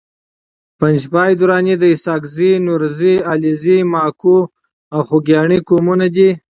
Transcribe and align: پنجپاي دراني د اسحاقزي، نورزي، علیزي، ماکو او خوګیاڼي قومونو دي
پنجپاي 0.79 1.31
دراني 1.39 1.75
د 1.79 1.83
اسحاقزي، 1.95 2.51
نورزي، 2.65 3.15
علیزي، 3.31 3.77
ماکو 3.93 4.37
او 4.93 4.99
خوګیاڼي 5.07 5.59
قومونو 5.67 6.07
دي 6.15 6.29